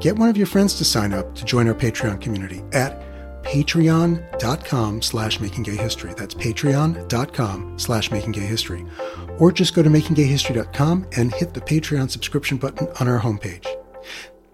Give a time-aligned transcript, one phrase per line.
[0.00, 3.02] get one of your friends to sign up to join our Patreon community at
[3.42, 6.16] patreon.com slash makinggayhistory.
[6.16, 9.40] That's patreon.com slash makinggayhistory.
[9.40, 13.66] Or just go to makinggayhistory.com and hit the Patreon subscription button on our homepage.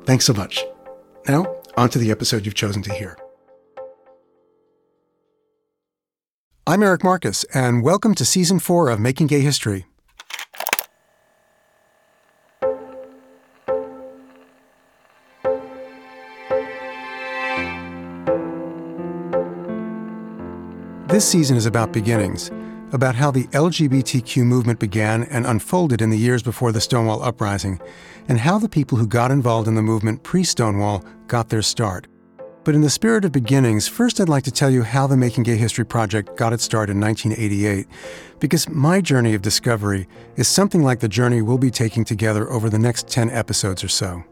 [0.05, 0.65] Thanks so much.
[1.29, 3.19] Now, on to the episode you've chosen to hear.
[6.67, 9.85] I'm Eric Marcus, and welcome to Season 4 of Making Gay History.
[21.15, 22.51] This season is about beginnings,
[22.91, 27.81] about how the LGBTQ movement began and unfolded in the years before the Stonewall Uprising,
[28.27, 32.09] and how the people who got involved in the movement pre Stonewall got their start.
[32.65, 35.45] But in the spirit of beginnings, first I'd like to tell you how the Making
[35.45, 37.87] Gay History Project got its start in 1988,
[38.41, 42.69] because my journey of discovery is something like the journey we'll be taking together over
[42.69, 44.25] the next 10 episodes or so.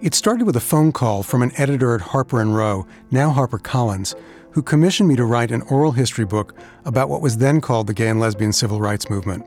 [0.00, 4.14] It started with a phone call from an editor at Harper Row, now HarperCollins,
[4.52, 7.94] who commissioned me to write an oral history book about what was then called the
[7.94, 9.46] gay and lesbian civil rights movement.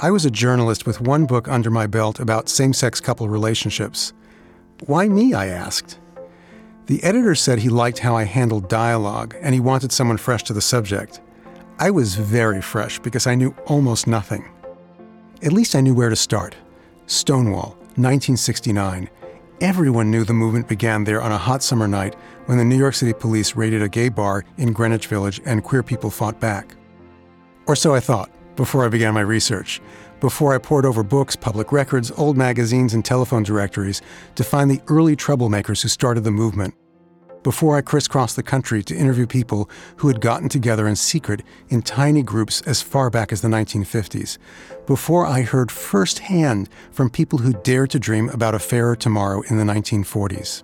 [0.00, 4.12] I was a journalist with one book under my belt about same sex couple relationships.
[4.86, 5.32] Why me?
[5.34, 5.98] I asked.
[6.86, 10.52] The editor said he liked how I handled dialogue and he wanted someone fresh to
[10.52, 11.20] the subject.
[11.78, 14.48] I was very fresh because I knew almost nothing.
[15.42, 16.54] At least I knew where to start.
[17.06, 19.08] Stonewall, 1969.
[19.60, 22.94] Everyone knew the movement began there on a hot summer night when the New York
[22.94, 26.74] City police raided a gay bar in Greenwich Village and queer people fought back.
[27.66, 29.80] Or so I thought before I began my research,
[30.20, 34.02] before I pored over books, public records, old magazines, and telephone directories
[34.34, 36.74] to find the early troublemakers who started the movement,
[37.42, 41.82] before I crisscrossed the country to interview people who had gotten together in secret in
[41.82, 44.38] tiny groups as far back as the 1950s,
[44.86, 49.56] before I heard firsthand from people who dared to dream about a fairer tomorrow in
[49.56, 50.62] the 1940s.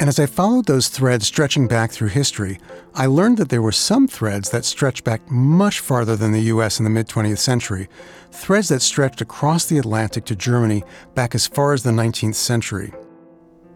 [0.00, 2.60] And as I followed those threads stretching back through history,
[2.94, 6.78] I learned that there were some threads that stretched back much farther than the US
[6.78, 7.88] in the mid 20th century,
[8.30, 10.84] threads that stretched across the Atlantic to Germany
[11.16, 12.92] back as far as the 19th century.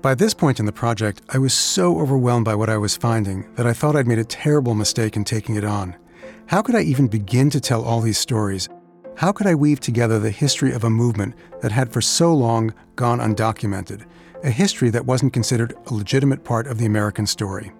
[0.03, 3.49] By this point in the project, I was so overwhelmed by what I was finding
[3.55, 5.97] that I thought I'd made a terrible mistake in taking it on.
[6.47, 8.69] How could I even begin to tell all these stories?
[9.17, 12.75] How could I weave together the history of a movement that had for so long
[12.97, 14.05] gone undocumented?
[14.43, 17.73] a history that wasn't considered a legitimate part of the American story.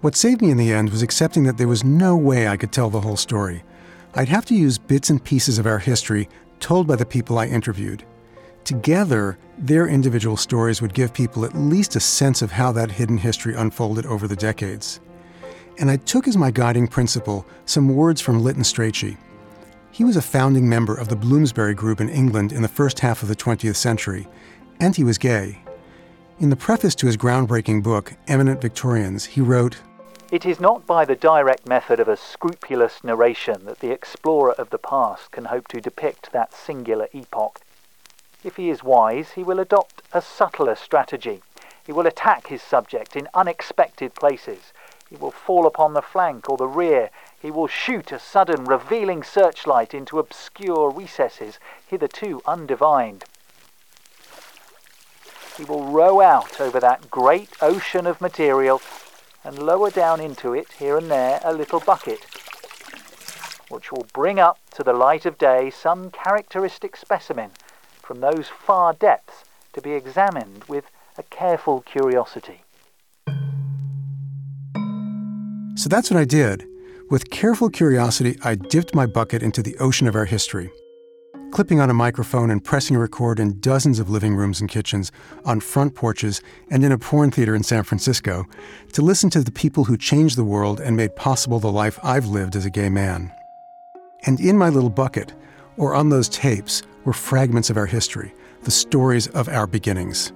[0.00, 2.72] What saved me in the end was accepting that there was no way I could
[2.72, 3.64] tell the whole story.
[4.14, 6.28] I'd have to use bits and pieces of our history
[6.60, 8.04] told by the people I interviewed.
[8.64, 13.18] Together, their individual stories would give people at least a sense of how that hidden
[13.18, 15.00] history unfolded over the decades.
[15.78, 19.18] And I took as my guiding principle some words from Lytton Strachey.
[19.90, 23.22] He was a founding member of the Bloomsbury Group in England in the first half
[23.22, 24.26] of the 20th century,
[24.80, 25.58] and he was gay.
[26.40, 29.76] In the preface to his groundbreaking book, Eminent Victorians, he wrote
[30.32, 34.70] It is not by the direct method of a scrupulous narration that the explorer of
[34.70, 37.60] the past can hope to depict that singular epoch.
[38.44, 41.42] If he is wise, he will adopt a subtler strategy.
[41.84, 44.74] He will attack his subject in unexpected places.
[45.08, 47.08] He will fall upon the flank or the rear.
[47.40, 53.24] He will shoot a sudden, revealing searchlight into obscure recesses hitherto undivined.
[55.56, 58.82] He will row out over that great ocean of material
[59.42, 62.20] and lower down into it, here and there, a little bucket,
[63.70, 67.50] which will bring up to the light of day some characteristic specimen
[68.04, 70.84] from those far depths to be examined with
[71.18, 72.60] a careful curiosity.
[75.76, 76.64] So that's what I did.
[77.10, 80.70] With careful curiosity, I dipped my bucket into the ocean of our history.
[81.54, 85.12] clipping on a microphone and pressing record in dozens of living rooms and kitchens,
[85.44, 88.44] on front porches, and in a porn theater in San Francisco,
[88.92, 92.26] to listen to the people who changed the world and made possible the life I've
[92.26, 93.32] lived as a gay man.
[94.26, 95.32] And in my little bucket,
[95.76, 98.32] or on those tapes, were fragments of our history,
[98.62, 100.32] the stories of our beginnings.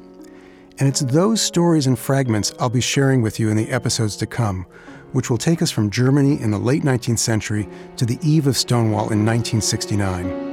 [0.79, 4.27] And it's those stories and fragments I'll be sharing with you in the episodes to
[4.27, 4.65] come,
[5.13, 8.57] which will take us from Germany in the late 19th century to the eve of
[8.57, 10.47] Stonewall in 1969.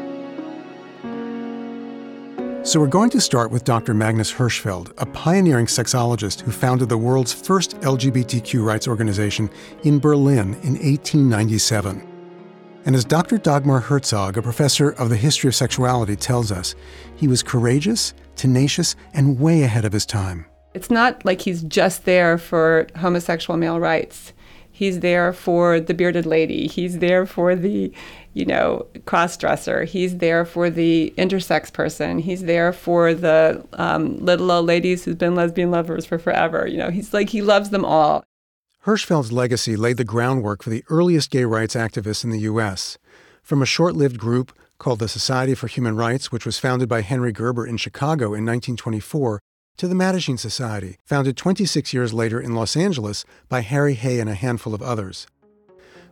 [2.64, 3.94] So, we're going to start with Dr.
[3.94, 9.52] Magnus Hirschfeld, a pioneering sexologist who founded the world's first LGBTQ rights organization
[9.84, 12.15] in Berlin in 1897.
[12.86, 13.40] And as Dr.
[13.40, 16.76] Dagmar Herzog, a professor of the history of sexuality, tells us,
[17.16, 20.46] he was courageous, tenacious, and way ahead of his time.
[20.76, 24.34] It's not like he's just there for homosexual male rights.
[24.72, 26.68] He's there for the bearded lady.
[26.68, 27.92] He's there for the,
[28.34, 29.86] you know, cross dresser.
[29.86, 32.20] He's there for the intersex person.
[32.20, 36.68] He's there for the um, little old ladies who've been lesbian lovers for forever.
[36.68, 38.24] You know, he's like, he loves them all.
[38.86, 43.00] Hirschfeld's legacy laid the groundwork for the earliest gay rights activists in the U.S.
[43.42, 47.02] From a short lived group called the Society for Human Rights, which was founded by
[47.02, 49.42] Henry Gerber in Chicago in 1924,
[49.78, 54.30] to the Mattachine Society, founded 26 years later in Los Angeles by Harry Hay and
[54.30, 55.26] a handful of others.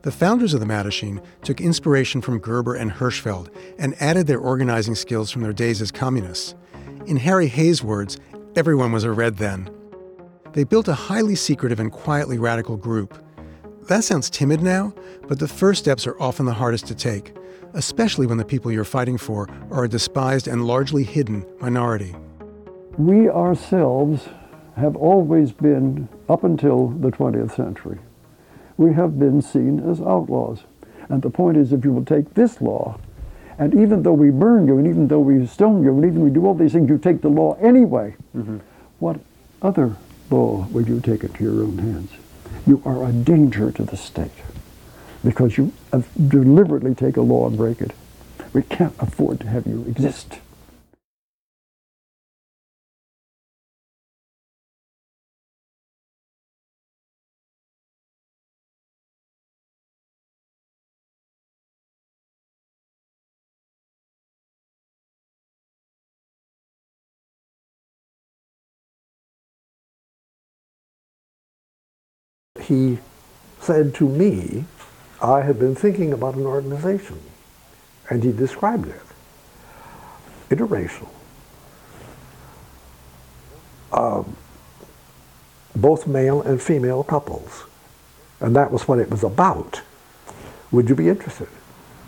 [0.01, 4.95] The founders of the Mattachine took inspiration from Gerber and Hirschfeld and added their organizing
[4.95, 6.55] skills from their days as communists.
[7.05, 8.17] In Harry Hay's words,
[8.55, 9.69] everyone was a red then.
[10.53, 13.21] They built a highly secretive and quietly radical group.
[13.89, 14.93] That sounds timid now,
[15.27, 17.35] but the first steps are often the hardest to take,
[17.73, 22.15] especially when the people you're fighting for are a despised and largely hidden minority
[22.97, 24.27] we ourselves
[24.75, 27.99] have always been, up until the 20th century,
[28.77, 30.63] we have been seen as outlaws.
[31.09, 32.99] And the point is, if you will take this law,
[33.59, 36.31] and even though we burn you, and even though we stone you, and even we
[36.31, 38.57] do all these things, you take the law anyway, mm-hmm.
[38.99, 39.19] what
[39.61, 39.95] other
[40.33, 42.11] law would you take into your own hands?
[42.65, 44.31] You are a danger to the state
[45.23, 45.71] because you
[46.27, 47.91] deliberately take a law and break it.
[48.51, 50.39] We can't afford to have you exist.
[72.63, 72.99] He
[73.59, 74.65] said to me,
[75.21, 77.19] I had been thinking about an organization,
[78.09, 79.01] and he described it.
[80.49, 81.07] Interracial.
[83.91, 84.35] Um,
[85.75, 87.65] both male and female couples.
[88.39, 89.81] And that was what it was about.
[90.71, 91.47] Would you be interested?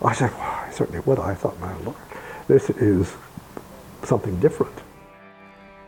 [0.02, 1.18] I said, well, I certainly would.
[1.18, 1.96] I thought, my Lord,
[2.48, 3.14] this is
[4.02, 4.74] something different.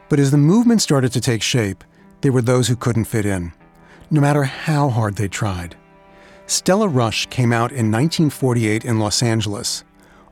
[0.09, 1.85] But as the movement started to take shape,
[2.23, 3.53] there were those who couldn't fit in
[4.11, 5.77] no matter how hard they tried.
[6.47, 9.85] Stella Rush came out in 1948 in Los Angeles,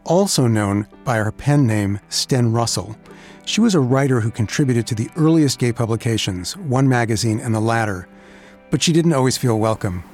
[0.04, 2.96] also known by her pen name Sten Russell.
[3.44, 7.60] She was a writer who contributed to the earliest gay publications, One Magazine and The
[7.60, 8.08] Ladder,
[8.70, 10.04] but she didn't always feel welcome.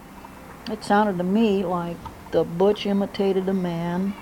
[0.70, 1.96] It sounded to me like
[2.32, 4.14] the butch imitated the man,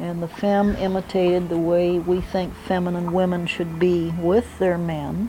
[0.00, 5.28] and the femme imitated the way we think feminine women should be with their men.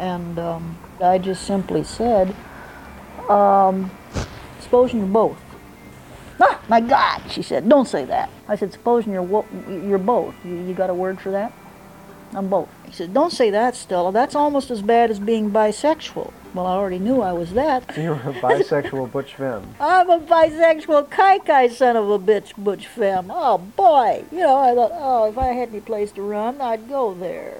[0.00, 2.34] And um, I just simply said,
[3.28, 3.90] um,
[4.60, 5.38] supposing you're both.
[6.40, 8.30] Ah, my God, she said, don't say that.
[8.48, 10.34] I said, supposing you're, you're both.
[10.42, 11.52] You, you got a word for that?
[12.32, 12.68] I'm both.
[12.86, 14.10] He said, don't say that, Stella.
[14.10, 16.32] That's almost as bad as being bisexual.
[16.54, 17.94] Well, I already knew I was that.
[17.94, 19.74] So you're a bisexual butch femme.
[19.78, 23.30] I'm a bisexual kai-kai son of a bitch butch femme.
[23.30, 24.24] Oh, boy.
[24.32, 27.58] You know, I thought, oh, if I had any place to run, I'd go there.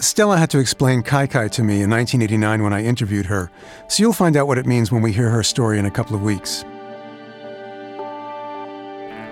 [0.00, 3.50] Stella had to explain Kai Kai to me in 1989 when I interviewed her,
[3.86, 6.16] so you'll find out what it means when we hear her story in a couple
[6.16, 6.64] of weeks.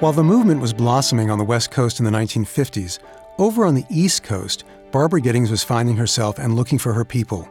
[0.00, 2.98] While the movement was blossoming on the West Coast in the 1950s,
[3.38, 7.48] over on the East Coast, Barbara Gittings was finding herself and looking for her people.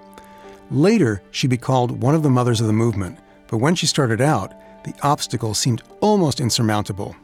[0.69, 4.21] Later, she'd be called one of the mothers of the movement, but when she started
[4.21, 7.15] out, the obstacle seemed almost insurmountable.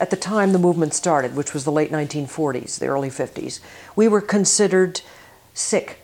[0.00, 3.60] At the time the movement started, which was the late 1940s, the early 50s,
[3.94, 5.02] we were considered
[5.54, 6.00] sick.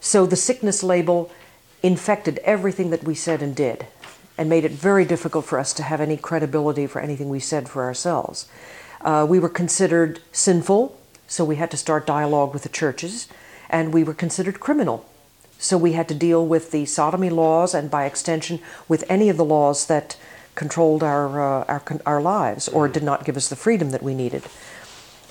[0.00, 1.30] So the sickness label
[1.82, 3.86] infected everything that we said and did
[4.36, 7.68] and made it very difficult for us to have any credibility for anything we said
[7.68, 8.48] for ourselves.
[9.00, 13.28] Uh, we were considered sinful, so we had to start dialogue with the churches,
[13.70, 15.06] and we were considered criminal.
[15.58, 19.36] So we had to deal with the sodomy laws and, by extension, with any of
[19.36, 20.16] the laws that
[20.54, 24.14] controlled our, uh, our, our lives or did not give us the freedom that we
[24.14, 24.44] needed.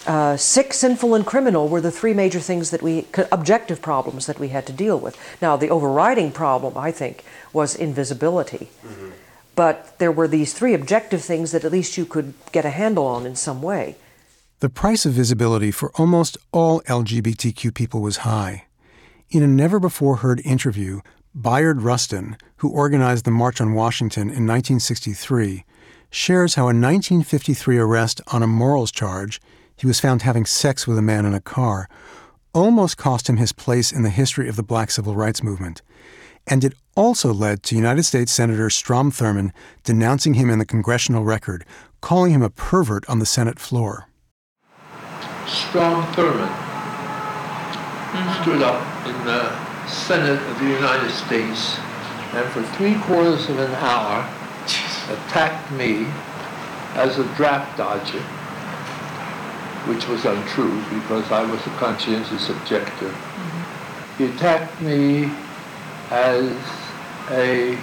[0.06, 4.38] Uh, sick, sinful, and criminal were the three major things that we, objective problems that
[4.38, 5.18] we had to deal with.
[5.42, 8.70] Now, the overriding problem, I think, was invisibility.
[8.86, 9.12] Mm-hmm.
[9.56, 13.06] But there were these three objective things that at least you could get a handle
[13.06, 13.96] on in some way.
[14.60, 18.66] The price of visibility for almost all LGBTQ people was high.
[19.30, 21.02] In a never before heard interview,
[21.36, 25.66] Bayard Rustin, who organized the March on Washington in 1963,
[26.12, 29.42] shares how a 1953 arrest on a morals charge
[29.76, 31.90] he was found having sex with a man in a car,
[32.54, 35.82] almost cost him his place in the history of the black civil rights movement.
[36.46, 39.52] And it also led to United States Senator Strom Thurmond
[39.84, 41.66] denouncing him in the congressional record,
[42.00, 44.08] calling him a pervert on the Senate floor.
[45.48, 46.48] Strom Thurmond
[48.12, 48.44] mm-hmm.
[48.44, 51.78] stood up in the Senate of the United States
[52.34, 54.28] and for three quarters of an hour
[55.10, 56.08] attacked me
[56.96, 58.24] as a draft dodger
[59.88, 63.10] which was untrue because I was a conscientious objector.
[63.10, 64.18] Mm-hmm.
[64.18, 65.30] He attacked me
[66.10, 66.52] as
[67.32, 67.78] a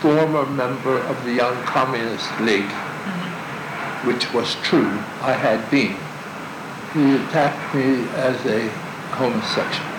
[0.00, 4.06] former member of the Young Communist League, mm-hmm.
[4.06, 5.96] which was true, I had been.
[6.94, 8.68] He attacked me as a
[9.16, 9.93] homosexual,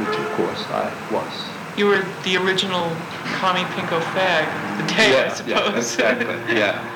[0.00, 1.78] which of course I was.
[1.78, 2.88] You were the original
[3.36, 4.46] commie pinko fag
[4.80, 5.98] the day, yeah, I suppose.
[5.98, 6.56] Yeah, exactly.
[6.56, 6.92] yeah.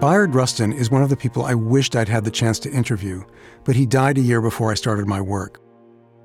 [0.00, 3.24] Bayard Rustin is one of the people I wished I'd had the chance to interview,
[3.64, 5.60] but he died a year before I started my work.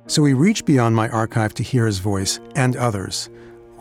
[0.08, 3.30] So we reached beyond my archive to hear his voice and others.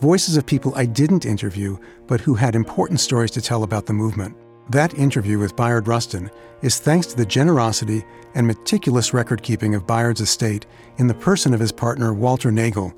[0.01, 3.93] Voices of people I didn't interview, but who had important stories to tell about the
[3.93, 4.37] movement.
[4.71, 9.87] That interview with Bayard Rustin is thanks to the generosity and meticulous record keeping of
[9.87, 10.67] Bayard's estate
[10.99, 12.93] in the person of his partner Walter Naegle,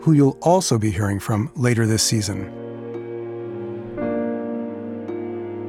[0.00, 2.54] who you'll also be hearing from later this season.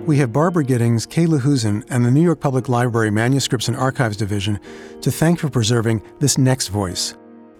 [0.06, 4.18] We have Barbara Gittings, Kay Lahusen, and the New York Public Library Manuscripts and Archives
[4.18, 4.60] Division
[5.02, 7.16] to thank for preserving this next voice.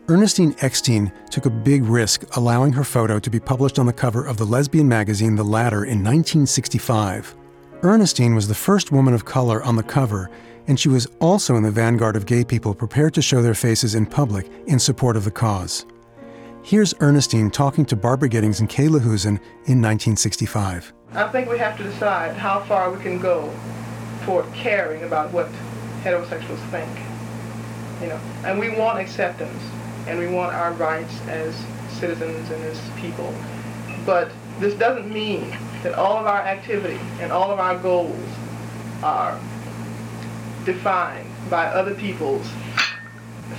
[0.08, 4.26] Ernestine Eckstein took a big risk allowing her photo to be published on the cover
[4.26, 7.36] of the lesbian magazine The Ladder in 1965.
[7.82, 10.30] Ernestine was the first woman of color on the cover,
[10.68, 13.96] and she was also in the vanguard of gay people prepared to show their faces
[13.96, 15.86] in public in support of the cause.
[16.62, 20.92] Here's Ernestine talking to Barbara Gittings and Kay Lahusen in 1965.
[21.14, 23.50] I think we have to decide how far we can go
[24.24, 25.48] toward caring about what
[26.04, 26.90] heterosexuals think.
[28.02, 29.64] You know, and we want acceptance
[30.06, 31.56] and we want our rights as
[31.92, 33.34] citizens and as people.
[34.06, 38.28] But this doesn't mean that all of our activity and all of our goals
[39.02, 39.40] are
[40.66, 42.48] defined by other people's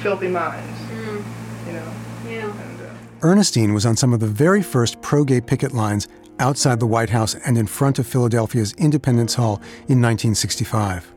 [0.03, 0.79] filthy minds.
[0.81, 1.25] Mm.
[1.67, 1.93] You know.
[2.29, 2.63] Yeah.
[2.63, 2.91] And, uh,
[3.23, 6.09] Ernestine was on some of the very first pro-gay picket lines
[6.39, 9.57] outside the White House and in front of Philadelphia's Independence Hall
[9.89, 11.13] in 1965.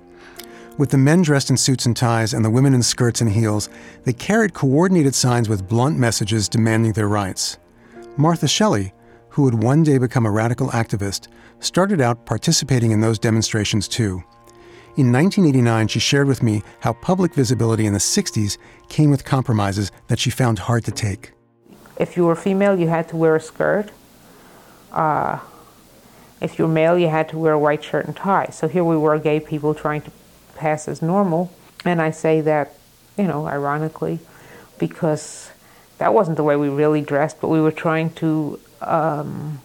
[0.78, 3.70] With the men dressed in suits and ties and the women in skirts and heels,
[4.04, 7.58] they carried coordinated signs with blunt messages demanding their rights.
[8.18, 8.92] Martha Shelley,
[9.34, 11.28] who would one day become a radical activist,
[11.60, 14.24] started out participating in those demonstrations too.
[14.96, 18.60] In 1989, she shared with me how public visibility in the 60s
[18.90, 21.32] came with compromises that she found hard to take.
[21.98, 23.90] If you were female, you had to wear a skirt.
[24.92, 25.40] Uh,
[26.40, 28.50] if you're male, you had to wear a white shirt and tie.
[28.52, 30.12] So here we were, gay people trying to
[30.58, 31.52] pass as normal.
[31.84, 32.76] And I say that,
[33.18, 34.20] you know, ironically,
[34.78, 35.50] because
[35.98, 38.60] that wasn't the way we really dressed, but we were trying to
[38.92, 39.62] um,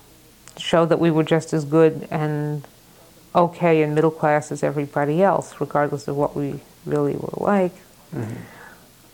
[0.57, 2.67] show that we were just as good and
[3.35, 7.75] okay and middle class as everybody else, regardless of what we really were like.
[8.15, 8.37] Mm-hmm.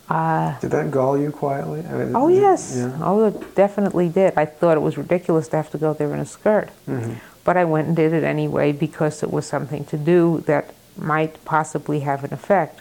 [0.08, 1.84] Uh, did that gall you quietly?
[1.86, 2.74] I mean, oh, yes.
[2.76, 2.98] Yeah.
[3.00, 4.34] Oh, it definitely did.
[4.36, 6.68] I thought it was ridiculous to have to go there in a skirt.
[6.86, 7.14] Mm-hmm.
[7.42, 11.42] But I went and did it anyway because it was something to do that might
[11.44, 12.80] possibly have an effect.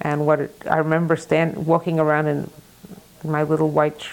[0.00, 2.50] And what it, I remember stand, walking around in
[3.24, 4.06] my little white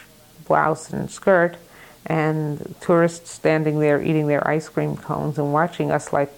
[0.48, 1.58] blouse and skirt,
[2.08, 6.32] and tourists standing there eating their ice cream cones and watching us like,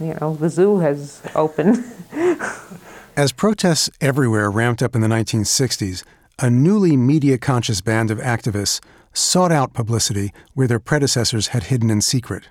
[0.00, 1.84] you know, the zoo has opened.
[3.16, 6.02] As protests everywhere ramped up in the 1960s,
[6.40, 8.80] a newly media conscious band of activists
[9.12, 12.48] sought out publicity where their predecessors had hidden in secret.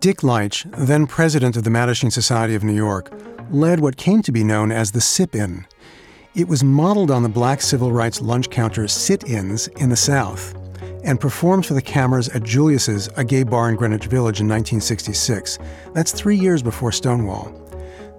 [0.00, 3.12] Dick Leitsch, then president of the Mattachine Society of New York,
[3.50, 5.66] led what came to be known as the Sip In.
[6.34, 10.54] It was modeled on the black civil rights lunch counter sit ins in the South
[11.06, 15.58] and performed for the cameras at Julius's, a gay bar in Greenwich Village in 1966.
[15.94, 17.54] That's three years before Stonewall.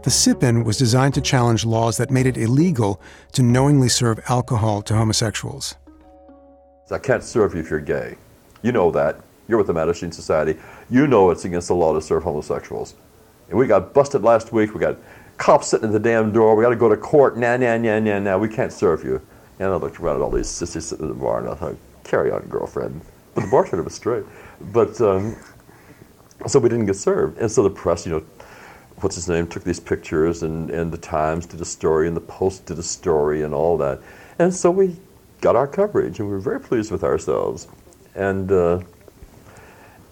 [0.03, 3.01] The sip in was designed to challenge laws that made it illegal
[3.33, 5.75] to knowingly serve alcohol to homosexuals.
[6.89, 8.15] I can't serve you if you're gay.
[8.61, 9.19] You know that.
[9.49, 10.57] You're with the Mattachine Society.
[10.89, 12.95] You know it's against the law to serve homosexuals.
[13.49, 14.73] And we got busted last week.
[14.73, 14.97] We got
[15.37, 16.55] cops sitting at the damn door.
[16.55, 17.37] We got to go to court.
[17.37, 18.37] Nah, nah, nah, nah, nah.
[18.37, 19.21] We can't serve you.
[19.59, 21.75] And I looked around at all these sissies sitting in the bar, and I thought,
[22.07, 23.01] carry on, girlfriend.
[23.35, 24.23] But the bartender was straight.
[24.73, 25.35] But um,
[26.47, 27.37] so we didn't get served.
[27.39, 28.25] And so the press, you know,
[29.01, 32.21] what's his name, took these pictures, and, and the Times did a story, and the
[32.21, 33.99] Post did a story, and all that.
[34.39, 34.95] And so we
[35.41, 37.67] got our coverage, and we were very pleased with ourselves.
[38.15, 38.79] And uh,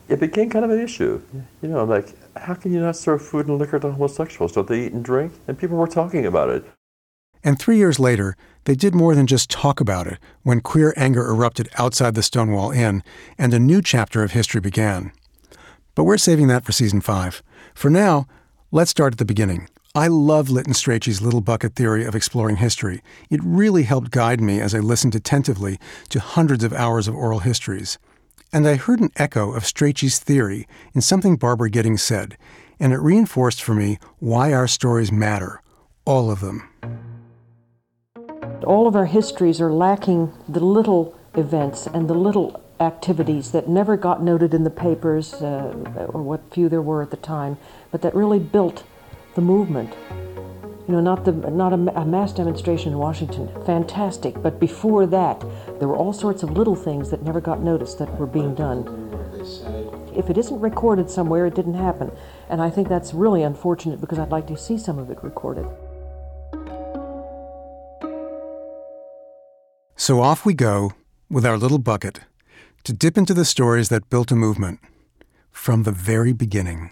[0.08, 1.22] it became kind of an issue.
[1.62, 4.52] You know, like, how can you not serve food and liquor to homosexuals?
[4.52, 5.34] Don't they eat and drink?
[5.48, 6.66] And people were talking about it.
[7.46, 11.30] And three years later, they did more than just talk about it when queer anger
[11.30, 13.04] erupted outside the Stonewall Inn
[13.38, 15.12] and a new chapter of history began.
[15.94, 17.44] But we're saving that for season five.
[17.76, 18.26] For now,
[18.72, 19.70] let's start at the beginning.
[19.94, 23.02] I love Lytton Strachey's little bucket theory of exploring history.
[23.30, 27.40] It really helped guide me as I listened attentively to hundreds of hours of oral
[27.40, 28.00] histories.
[28.52, 32.38] And I heard an echo of Strachey's theory in something Barbara Gittings said,
[32.80, 35.62] and it reinforced for me why our stories matter,
[36.06, 36.68] all of them.
[38.66, 43.96] All of our histories are lacking the little events and the little activities that never
[43.96, 45.72] got noted in the papers, uh,
[46.12, 47.58] or what few there were at the time,
[47.92, 48.84] but that really built
[49.36, 49.94] the movement.
[50.88, 54.42] You know, not the not a, a, mass demonstration in Washington, fantastic.
[54.42, 55.44] But before that,
[55.80, 58.86] there were all sorts of little things that never got noticed that were being done.
[60.16, 62.12] If it isn't recorded somewhere, it didn't happen,
[62.50, 65.68] and I think that's really unfortunate because I'd like to see some of it recorded.
[70.06, 70.92] So off we go
[71.32, 72.20] with our little bucket
[72.84, 74.80] to dip into the stories that built a movement
[75.50, 76.92] from the very beginning.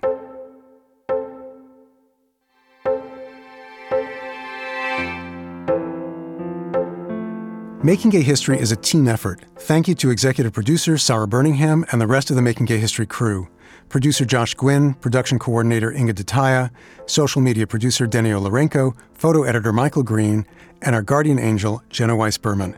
[7.84, 9.46] Making Gay History is a team effort.
[9.58, 13.06] Thank you to executive producer Sarah Birmingham and the rest of the Making Gay History
[13.06, 13.48] crew.
[13.90, 16.72] Producer Josh Gwynn, production coordinator Inga Detaya,
[17.06, 20.48] social media producer Denio Lorenko, photo editor Michael Green,
[20.82, 22.76] and our guardian angel, Jenna Weiss Berman.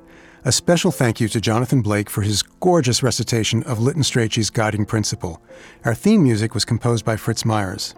[0.48, 4.86] A special thank you to Jonathan Blake for his gorgeous recitation of Lytton Strachey's guiding
[4.86, 5.42] principle.
[5.86, 7.96] Our theme music was composed by Fritz Myers.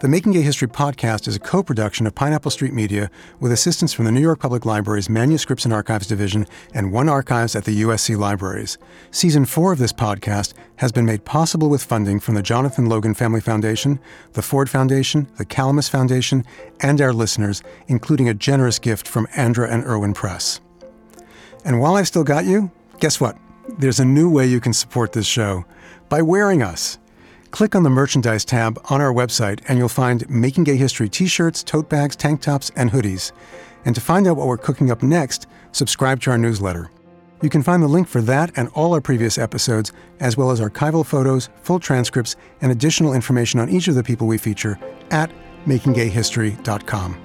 [0.00, 3.92] The Making Gay History podcast is a co production of Pineapple Street Media with assistance
[3.92, 7.82] from the New York Public Library's Manuscripts and Archives Division and One Archives at the
[7.82, 8.76] USC Libraries.
[9.12, 13.14] Season four of this podcast has been made possible with funding from the Jonathan Logan
[13.14, 14.00] Family Foundation,
[14.32, 16.44] the Ford Foundation, the Calamus Foundation,
[16.80, 20.60] and our listeners, including a generous gift from Andra and Irwin Press.
[21.64, 23.36] And while I've still got you, guess what?
[23.78, 25.64] There's a new way you can support this show
[26.08, 26.98] by wearing us.
[27.50, 31.26] Click on the merchandise tab on our website and you'll find Making Gay History t
[31.26, 33.32] shirts, tote bags, tank tops, and hoodies.
[33.84, 36.90] And to find out what we're cooking up next, subscribe to our newsletter.
[37.40, 40.60] You can find the link for that and all our previous episodes, as well as
[40.60, 44.78] archival photos, full transcripts, and additional information on each of the people we feature
[45.10, 45.30] at
[45.66, 47.16] makinggayhistory.com.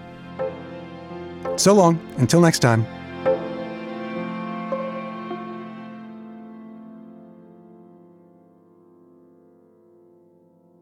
[1.57, 2.85] So long, until next time.